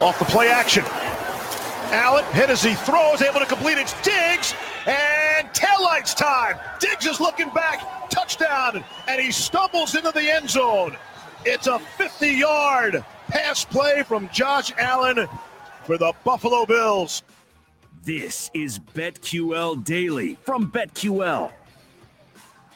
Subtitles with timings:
[0.00, 0.84] Off the play action.
[1.92, 3.94] Allen hit as he throws, able to complete it.
[4.02, 4.54] Diggs
[4.86, 6.56] and taillights time.
[6.80, 10.96] Diggs is looking back, touchdown, and he stumbles into the end zone.
[11.44, 15.28] It's a 50 yard pass play from Josh Allen
[15.84, 17.22] for the Buffalo Bills.
[18.02, 21.52] This is BetQL Daily from BetQL.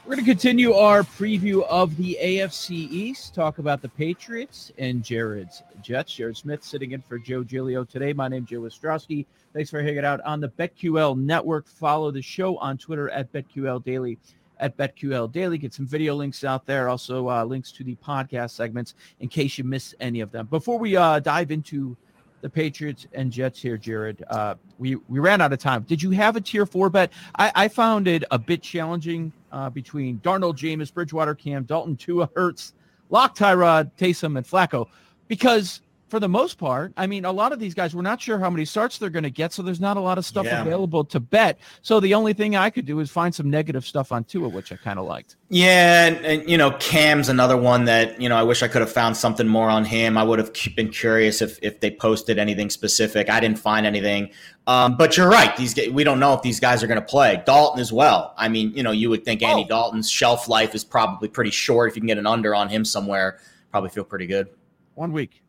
[0.09, 5.05] We're going to continue our preview of the AFC East, talk about the Patriots and
[5.05, 6.15] Jared's Jets.
[6.15, 8.15] Jared Smith sitting in for Joe Giglio today.
[8.15, 9.27] My name's Joe Ostrowski.
[9.53, 11.69] Thanks for hanging out on the BetQL network.
[11.69, 14.19] Follow the show on Twitter at BetQL Daily,
[14.59, 15.59] at BetQL Daily.
[15.59, 16.89] Get some video links out there.
[16.89, 20.47] Also, uh, links to the podcast segments in case you miss any of them.
[20.47, 21.99] Before we uh, dive into
[22.41, 24.23] the Patriots and Jets here, Jared.
[24.29, 25.83] Uh, we we ran out of time.
[25.83, 27.13] Did you have a tier four bet?
[27.37, 32.29] I, I found it a bit challenging uh, between Darnold, Jameis, Bridgewater, Cam, Dalton, Tua,
[32.35, 32.75] Hurts,
[33.11, 34.87] Lock, Tyrod, Taysom, and Flacco,
[35.27, 38.39] because for the most part, I mean, a lot of these guys, we're not sure
[38.39, 40.63] how many starts they're going to get, so there's not a lot of stuff yeah.
[40.63, 41.59] available to bet.
[41.83, 44.73] So the only thing I could do is find some negative stuff on Tua, which
[44.73, 45.37] I kind of liked.
[45.51, 48.81] Yeah, and, and, you know, Cam's another one that you know I wish I could
[48.81, 50.17] have found something more on him.
[50.17, 53.29] I would have been curious if if they posted anything specific.
[53.29, 54.31] I didn't find anything.
[54.67, 57.43] Um, but you're right; these we don't know if these guys are going to play.
[57.47, 58.35] Dalton as well.
[58.37, 59.69] I mean, you know, you would think Andy oh.
[59.69, 61.91] Dalton's shelf life is probably pretty short.
[61.91, 63.39] If you can get an under on him somewhere,
[63.71, 64.49] probably feel pretty good.
[64.95, 65.43] One week.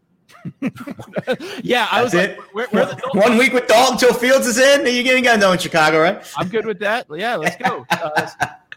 [1.63, 4.85] yeah, I was like, where, where one week with Dalton till Fields is in.
[4.85, 6.25] You getting to know in Chicago, right?
[6.37, 7.07] I'm good with that.
[7.09, 7.85] Yeah, let's go.
[7.99, 8.29] Uh,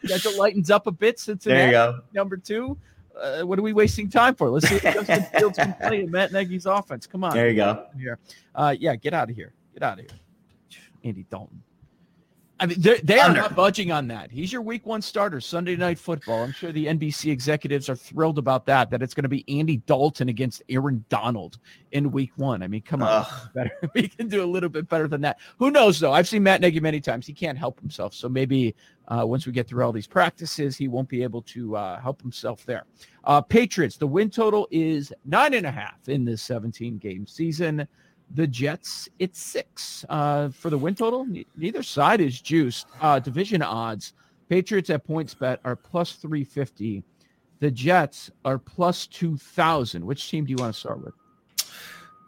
[0.05, 1.19] schedule lightens up a bit.
[1.19, 2.01] Cincinnati, there you go.
[2.13, 2.77] Number two.
[3.17, 4.51] Uh, what are we wasting time for?
[4.51, 7.07] Let's see if Justin Fields can play in Matt Nagy's offense.
[7.07, 7.35] Come on.
[7.35, 7.87] There you go.
[7.97, 8.19] Here,
[8.55, 9.53] uh, yeah, get out of here.
[9.75, 10.19] Get out of here.
[11.05, 11.63] Andy Dalton.
[12.61, 14.31] I mean, they're, not budging on that.
[14.31, 16.45] He's your week one starter, Sunday night football.
[16.45, 19.79] I'm sure the NBC executives are thrilled about that, that it's going to be Andy
[19.79, 21.59] Dalton against Aaron Donald
[21.91, 22.63] in week one.
[22.63, 23.27] I mean, come on.
[23.55, 23.73] Better.
[23.95, 25.41] We can do a little bit better than that.
[25.59, 26.13] Who knows, though?
[26.13, 27.27] I've seen Matt Nagy many times.
[27.27, 28.15] He can't help himself.
[28.15, 28.77] So maybe
[29.09, 32.23] uh, once we get through all these practices, he won't be able to uh, help
[32.23, 32.85] himself there.
[33.25, 37.89] Uh, Patriots, the win total is nine and a half in this 17 game season
[38.35, 41.27] the Jets, it's six uh, for the win total.
[41.57, 42.87] Neither side is juiced.
[43.01, 44.15] Uh, division odds:
[44.49, 47.03] Patriots at PointsBet are plus three fifty.
[47.61, 50.05] The Jets are plus two thousand.
[50.05, 51.15] Which team do you want to start with?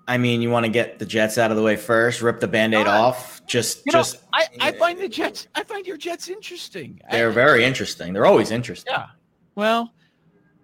[0.07, 2.47] I mean, you want to get the Jets out of the way first, rip the
[2.47, 3.41] band-aid uh, off.
[3.47, 4.17] Just, just.
[4.17, 5.49] Know, I, I find the Jets.
[5.55, 7.01] I find your Jets interesting.
[7.11, 8.13] They're I, very interesting.
[8.13, 8.93] They're always interesting.
[8.93, 9.07] Yeah.
[9.55, 9.95] Well,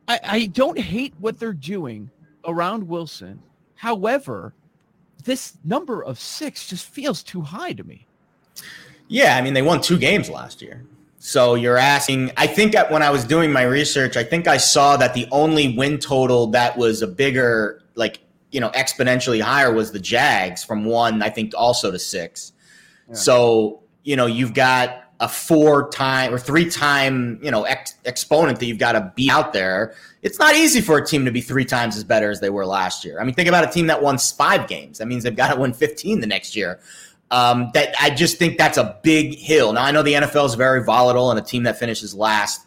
[0.09, 2.11] I, I don't hate what they're doing
[2.45, 3.43] around Wilson.
[3.77, 4.53] However,
[5.23, 8.07] this number of six just feels too high to me.
[9.09, 10.85] Yeah, I mean they won two games last year.
[11.23, 14.57] So you're asking, I think that when I was doing my research, I think I
[14.57, 18.21] saw that the only win total that was a bigger, like,
[18.53, 22.53] you know, exponentially higher was the Jags from one, I think, also to six.
[23.07, 23.15] Yeah.
[23.15, 28.59] So, you know, you've got a four time or three time, you know, ex- exponent
[28.59, 29.95] that you've got to be out there.
[30.23, 32.67] It's not easy for a team to be three times as better as they were
[32.67, 33.21] last year.
[33.21, 34.99] I mean, think about a team that won five games.
[34.99, 36.81] That means they've got to win 15 the next year.
[37.31, 39.73] Um, that I just think that's a big hill.
[39.73, 42.67] Now I know the NFL is very volatile, and a team that finishes last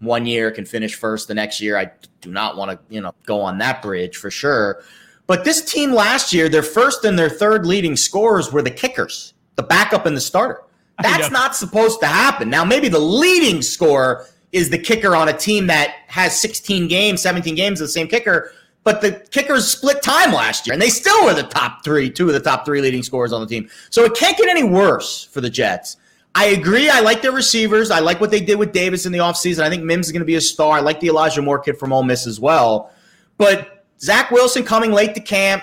[0.00, 1.76] one year can finish first the next year.
[1.76, 1.90] I
[2.20, 4.82] do not want to, you know, go on that bridge for sure.
[5.26, 9.34] But this team last year, their first and their third leading scorers were the kickers,
[9.54, 10.62] the backup and the starter.
[11.02, 12.50] That's not supposed to happen.
[12.50, 17.22] Now, maybe the leading scorer is the kicker on a team that has 16 games,
[17.22, 18.52] 17 games of the same kicker,
[18.82, 22.26] but the kickers split time last year, and they still were the top three, two
[22.26, 23.68] of the top three leading scorers on the team.
[23.90, 25.96] So it can't get any worse for the Jets.
[26.34, 26.88] I agree.
[26.88, 27.90] I like their receivers.
[27.90, 29.62] I like what they did with Davis in the offseason.
[29.62, 30.78] I think Mims is going to be a star.
[30.78, 32.92] I like the Elijah Moore kid from Ole Miss as well.
[33.36, 35.62] But Zach Wilson coming late to camp,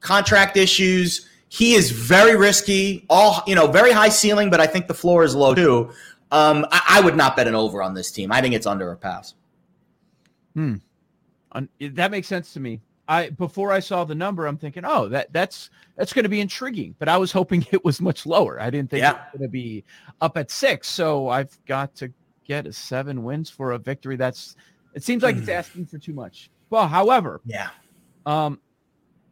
[0.00, 4.86] contract issues he is very risky, all you know, very high ceiling, but I think
[4.86, 5.90] the floor is low too.
[6.32, 8.32] Um, I, I, would not bet an over on this team.
[8.32, 9.34] I think it's under a pass.
[10.54, 10.76] Hmm.
[11.80, 12.80] That makes sense to me.
[13.08, 16.40] I before I saw the number, I'm thinking, oh, that that's that's going to be
[16.40, 16.96] intriguing.
[16.98, 18.60] But I was hoping it was much lower.
[18.60, 19.12] I didn't think yeah.
[19.12, 19.84] it was going to be
[20.20, 20.88] up at six.
[20.88, 22.12] So I've got to
[22.44, 24.16] get a seven wins for a victory.
[24.16, 24.56] That's
[24.94, 25.52] it seems like it's hmm.
[25.52, 26.50] asking for too much.
[26.70, 27.68] Well, however, yeah,
[28.26, 28.60] um,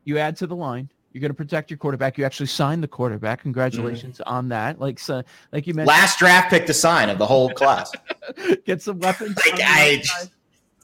[0.05, 2.19] you add to the line you're going to protect your quarterback.
[2.19, 3.41] You actually signed the quarterback.
[3.43, 4.35] Congratulations mm-hmm.
[4.35, 4.81] on that.
[4.81, 5.23] Like so,
[5.53, 7.93] like you mentioned, last draft pick to sign of the whole class.
[8.67, 9.37] Get some weapons.
[9.47, 10.03] like I,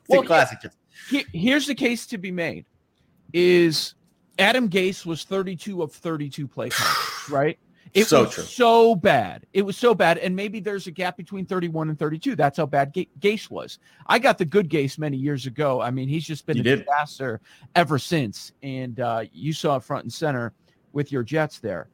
[0.09, 0.61] well, classic.
[1.32, 2.65] here's the case to be made:
[3.32, 3.94] is
[4.38, 7.59] Adam Gase was 32 of 32 play calls, right?
[7.92, 8.44] It So was true.
[8.44, 9.46] so bad.
[9.52, 10.19] It was so bad.
[10.19, 12.37] And maybe there's a gap between 31 and 32.
[12.37, 13.78] That's how bad Ga- Gase was.
[14.06, 15.81] I got the good Gase many years ago.
[15.81, 16.78] I mean, he's just been You a did.
[16.81, 17.40] disaster
[17.75, 18.52] ever since.
[18.62, 20.52] And uh, you saw it front and center
[20.92, 21.88] with your Jets there.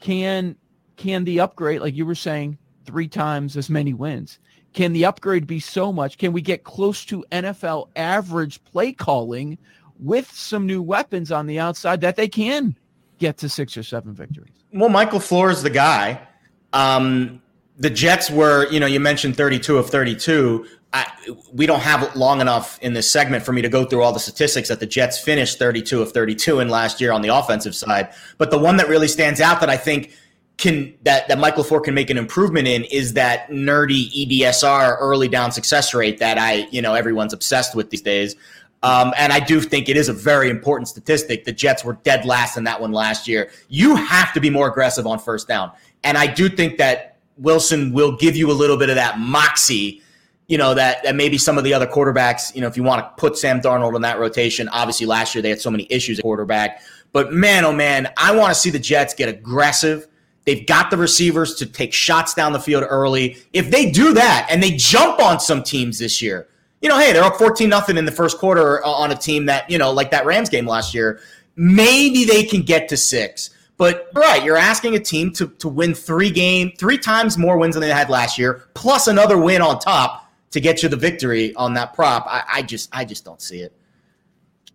[0.00, 0.56] Can
[0.96, 2.56] can the upgrade, like you were saying,
[2.86, 4.38] three times as many wins?
[4.72, 6.16] Can the upgrade be so much?
[6.18, 9.58] Can we get close to NFL average play calling
[9.98, 12.76] with some new weapons on the outside that they can
[13.18, 14.52] get to six or seven victories?
[14.72, 16.26] Well, Mike LaFleur is the guy.
[16.72, 17.42] Um,
[17.78, 20.66] the Jets were, you know, you mentioned 32 of 32.
[20.92, 21.06] I,
[21.52, 24.20] we don't have long enough in this segment for me to go through all the
[24.20, 28.12] statistics that the Jets finished 32 of 32 in last year on the offensive side.
[28.38, 30.12] But the one that really stands out that I think
[30.56, 35.28] can that that Mike LaFleur can make an improvement in is that nerdy EDSR early
[35.28, 38.34] down success rate that I, you know, everyone's obsessed with these days.
[38.82, 41.44] Um, and I do think it is a very important statistic.
[41.44, 43.50] The Jets were dead last in that one last year.
[43.68, 45.72] You have to be more aggressive on first down.
[46.04, 50.02] And I do think that Wilson will give you a little bit of that moxie,
[50.46, 53.02] you know, that, that maybe some of the other quarterbacks, you know, if you want
[53.02, 56.18] to put Sam Darnold in that rotation, obviously last year they had so many issues
[56.18, 56.80] at quarterback.
[57.12, 60.06] But man, oh man, I want to see the Jets get aggressive.
[60.44, 63.38] They've got the receivers to take shots down the field early.
[63.52, 66.48] If they do that and they jump on some teams this year,
[66.82, 69.68] you know, hey, they're up 14 nothing in the first quarter on a team that,
[69.70, 71.20] you know, like that Rams game last year.
[71.56, 73.50] Maybe they can get to six.
[73.78, 77.74] But right, you're asking a team to, to win three game, three times more wins
[77.74, 81.54] than they had last year, plus another win on top to get you the victory
[81.56, 82.26] on that prop.
[82.26, 83.74] I, I just I just don't see it.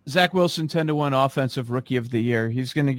[0.08, 2.48] Zach Wilson, ten to one offensive rookie of the year.
[2.48, 2.94] He's gonna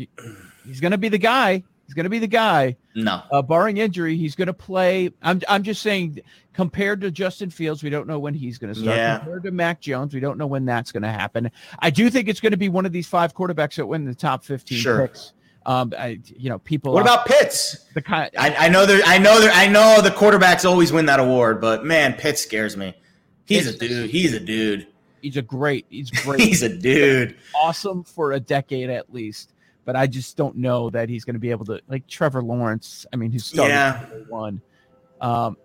[0.65, 1.63] he's gonna be the guy.
[1.93, 2.75] He's gonna be the guy.
[2.95, 3.21] No.
[3.31, 5.11] Uh, barring injury, he's gonna play.
[5.21, 8.97] I'm I'm just saying, compared to Justin Fields, we don't know when he's gonna start.
[8.97, 9.19] Yeah.
[9.19, 11.51] Compared to Mac Jones, we don't know when that's gonna happen.
[11.77, 14.43] I do think it's gonna be one of these five quarterbacks that win the top
[14.43, 15.01] fifteen Sure.
[15.07, 15.33] picks.
[15.67, 16.93] Um, I, you know, people.
[16.93, 17.85] What about Pitts?
[17.93, 18.31] the kind?
[18.39, 21.61] I, I know there I know there I know the quarterbacks always win that award,
[21.61, 22.95] but man, Pitts scares me.
[23.45, 24.09] He's a dude.
[24.09, 24.87] He's a dude.
[25.21, 25.85] he's a great.
[25.91, 26.39] He's great.
[26.41, 27.35] He's a dude.
[27.55, 29.52] awesome for a decade at least.
[29.85, 33.05] But I just don't know that he's going to be able to like Trevor Lawrence.
[33.11, 33.99] I mean, he's started Yeah.
[34.29, 34.61] one.
[35.19, 35.57] Um,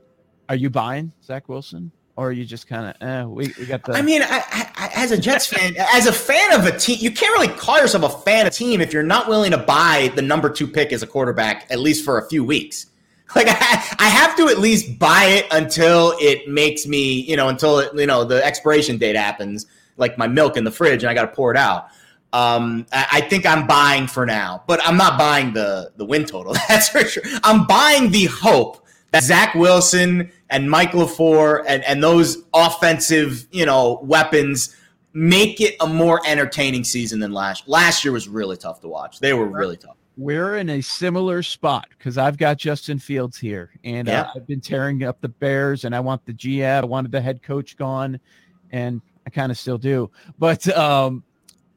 [0.49, 3.25] are you buying Zach Wilson, or are you just kind of eh?
[3.25, 3.93] We, we got the.
[3.93, 4.43] I mean, I,
[4.77, 7.79] I, as a Jets fan, as a fan of a team, you can't really call
[7.79, 10.67] yourself a fan of a team if you're not willing to buy the number two
[10.67, 12.87] pick as a quarterback at least for a few weeks.
[13.37, 17.51] Like I, I have to at least buy it until it makes me, you know,
[17.51, 19.67] until it, you know the expiration date happens,
[19.99, 21.89] like my milk in the fridge, and I got to pour it out.
[22.33, 26.25] Um, I, I think I'm buying for now, but I'm not buying the the win
[26.25, 26.55] total.
[26.69, 27.23] That's for sure.
[27.43, 33.65] I'm buying the hope that Zach Wilson and Mike LaFleur and, and those offensive, you
[33.65, 34.77] know, weapons
[35.15, 37.67] make it a more entertaining season than last.
[37.69, 39.21] Last year was really tough to watch.
[39.21, 39.97] They were really tough.
[40.19, 44.23] we're in a similar spot because I've got Justin Fields here, and Yeah.
[44.23, 47.21] uh, I've been tearing up the Bears, and I want the GM, I wanted the
[47.23, 48.21] head coach gone,
[48.71, 50.11] and I kind of still do.
[50.39, 51.23] But um,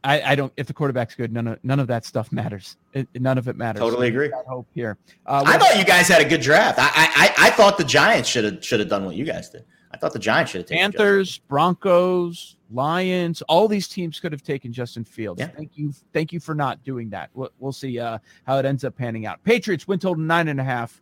[0.04, 0.52] I, I don't.
[0.58, 2.78] If the quarterback's good, none of none of that stuff matters.
[2.94, 3.80] It, none of it matters.
[3.80, 4.30] Totally agree.
[4.30, 4.98] Got hope here.
[5.26, 6.80] Uh, I thought you guys had a good draft.
[6.80, 9.66] I I, I- thought the Giants should have should have done what you guys did.
[9.94, 10.98] I thought the Giants should have taken Justin.
[11.00, 15.40] Panthers, Broncos, Lions, all these teams could have taken Justin Fields.
[15.42, 15.48] Yeah.
[15.48, 17.30] Thank you, thank you for not doing that.
[17.34, 19.44] We'll, we'll see uh, how it ends up panning out.
[19.44, 21.02] Patriots win total nine and a half.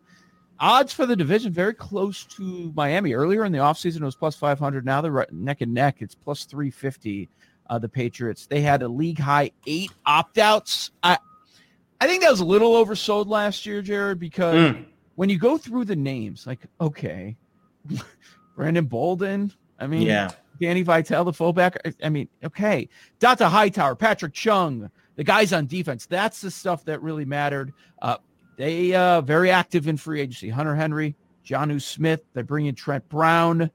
[0.58, 3.14] Odds for the division very close to Miami.
[3.14, 4.84] Earlier in the offseason, it was plus 500.
[4.84, 5.98] Now they're right neck and neck.
[6.00, 7.28] It's plus 350.
[7.70, 8.46] Uh, the Patriots.
[8.46, 10.90] They had a league high eight opt outs.
[11.04, 11.16] I,
[12.00, 14.84] I think that was a little oversold last year, Jared, because Mm.
[15.14, 17.36] when you go through the names, like, okay,
[18.56, 19.52] Brandon Bolden.
[19.78, 20.30] I mean, Yeah.
[20.60, 21.76] Danny Vitale, the fullback.
[21.86, 22.88] I, I mean, okay.
[23.18, 26.04] Dont'a Hightower, Patrick Chung, the guys on defense.
[26.04, 27.72] That's the stuff that really mattered.
[28.02, 28.16] Uh,
[28.56, 30.50] they uh very active in free agency.
[30.50, 31.14] Hunter Henry,
[31.46, 32.24] Jonnu Smith.
[32.34, 33.70] they bring in Trent Brown.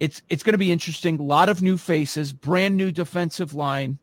[0.00, 1.18] It's it's going to be interesting.
[1.18, 3.98] A lot of new faces, brand new defensive line.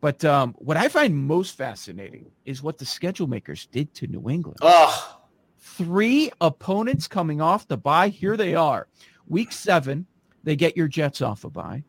[0.00, 4.30] But um, what I find most fascinating is what the schedule makers did to New
[4.30, 5.14] England Ugh.
[5.58, 8.08] Three opponents coming off the bye.
[8.08, 8.86] Here they are.
[9.26, 10.06] Week seven,
[10.44, 11.82] they get your Jets off a bye.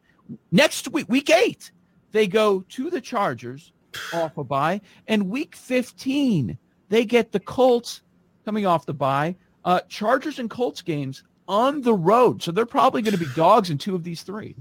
[0.51, 1.71] Next week, week eight,
[2.11, 3.71] they go to the Chargers
[4.13, 4.81] off a bye.
[5.07, 6.57] And week 15,
[6.89, 8.01] they get the Colts
[8.45, 9.35] coming off the bye.
[9.65, 12.41] Uh, Chargers and Colts games on the road.
[12.41, 14.55] So they're probably going to be dogs in two of these three.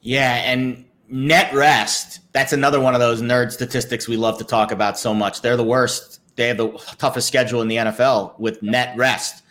[0.00, 2.20] Yeah, and net rest.
[2.32, 5.42] That's another one of those nerd statistics we love to talk about so much.
[5.42, 6.20] They're the worst.
[6.36, 9.42] They have the toughest schedule in the NFL with net rest,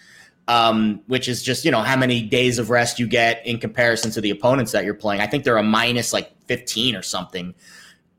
[0.48, 4.10] um, which is just you know how many days of rest you get in comparison
[4.12, 5.22] to the opponents that you're playing.
[5.22, 7.54] I think they're a minus like 15 or something.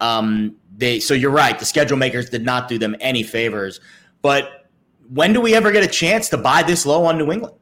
[0.01, 1.59] Um, they so you're right.
[1.59, 3.81] The schedule makers did not do them any favors,
[4.21, 4.69] but
[5.13, 7.57] when do we ever get a chance to buy this low on New England?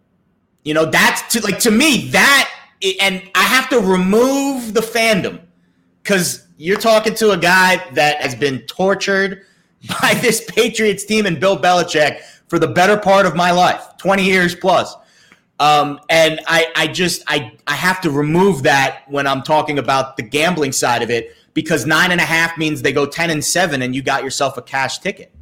[0.64, 2.50] You know, that's to, like to me that,
[3.00, 5.40] and I have to remove the fandom
[6.02, 9.45] because you're talking to a guy that has been tortured
[10.02, 14.25] by this Patriots team and Bill Belichick for the better part of my life, 20
[14.25, 14.95] years plus.
[15.61, 20.17] Um, and I, I just I, I have to remove that when I'm talking about
[20.17, 23.45] the gambling side of it because nine and a half means they go 10 and
[23.45, 25.33] seven and you got yourself a cash ticket.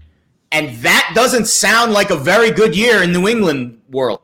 [0.50, 4.20] And that doesn't sound like a very good year in New England world.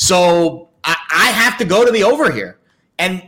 [0.00, 2.58] So I, I have to go to the over here.
[2.98, 3.22] And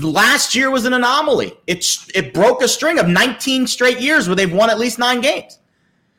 [0.00, 1.52] last year was an anomaly.
[1.68, 5.20] It, it broke a string of 19 straight years where they've won at least nine
[5.20, 5.60] games.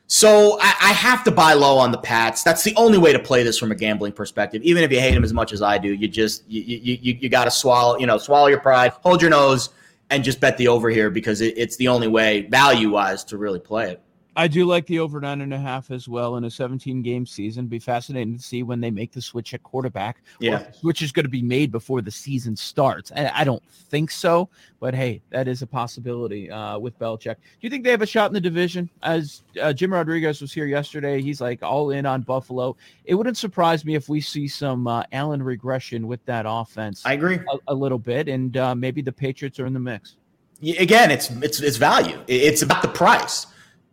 [0.06, 2.42] So I, I, have to buy low on the Pats.
[2.42, 4.62] That's the only way to play this from a gambling perspective.
[4.62, 7.18] Even if you hate them as much as I do, you just you you, you,
[7.20, 9.68] you got to swallow you know swallow your pride, hold your nose,
[10.08, 13.36] and just bet the over here because it, it's the only way value wise to
[13.36, 14.02] really play it.
[14.40, 17.26] I do like the over nine and a half as well in a 17 game
[17.26, 17.66] season.
[17.66, 20.22] Be fascinating to see when they make the switch at quarterback.
[20.38, 23.10] Yeah, switch is going to be made before the season starts.
[23.10, 27.34] And I don't think so, but hey, that is a possibility uh, with Belichick.
[27.34, 28.88] Do you think they have a shot in the division?
[29.02, 32.78] As uh, Jim Rodriguez was here yesterday, he's like all in on Buffalo.
[33.04, 37.02] It wouldn't surprise me if we see some uh, Allen regression with that offense.
[37.04, 40.16] I agree a, a little bit, and uh, maybe the Patriots are in the mix.
[40.62, 42.18] Again, it's it's it's value.
[42.26, 43.46] It's about the price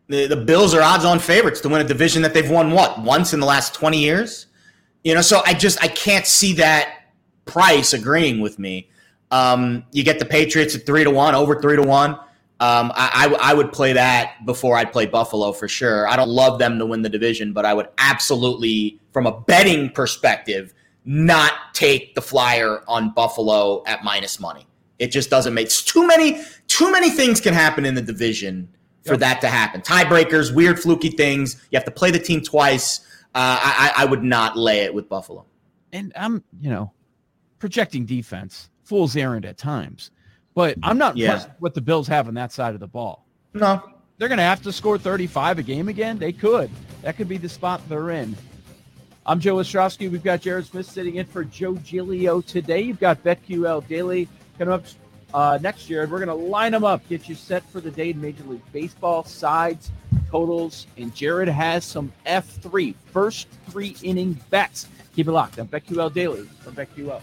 [0.07, 3.01] the, the Bills are odds on favorites to win a division that they've won what
[3.01, 4.47] once in the last 20 years.
[5.03, 7.11] You know, so I just I can't see that
[7.45, 8.89] price agreeing with me.
[9.31, 12.11] Um, you get the Patriots at three to one, over three to one.
[12.59, 16.07] Um, I, I, I would play that before I'd play Buffalo for sure.
[16.07, 19.91] I don't love them to win the division, but I would absolutely, from a betting
[19.91, 20.73] perspective,
[21.05, 24.65] not take the flyer on Buffalo at minus money.
[24.97, 28.67] It just doesn't make too many too many things can happen in the division
[29.07, 29.21] for yep.
[29.21, 29.81] that to happen.
[29.81, 31.55] Tiebreakers, weird, fluky things.
[31.71, 32.99] You have to play the team twice.
[33.33, 35.45] Uh, I, I would not lay it with Buffalo.
[35.93, 36.91] And I'm, you know,
[37.59, 40.11] projecting defense, fool's errand at times.
[40.53, 41.45] But I'm not yeah.
[41.59, 43.25] what the Bills have on that side of the ball.
[43.53, 43.81] No.
[44.17, 46.17] They're going to have to score 35 a game again.
[46.17, 46.71] They could.
[47.03, 48.35] That could be the spot they're in.
[49.25, 50.09] I'm Joe Ostrowski.
[50.09, 52.81] We've got Jared Smith sitting in for Joe Giglio today.
[52.81, 54.85] You've got BetQL Daily coming up
[55.33, 56.03] uh, next year.
[56.03, 58.43] And We're going to line them up, get you set for the day in Major
[58.43, 59.91] League Baseball, sides,
[60.29, 64.87] totals, and Jared has some F3, first three inning bets.
[65.15, 67.21] Keep it locked on BetQL Daily from BetQL.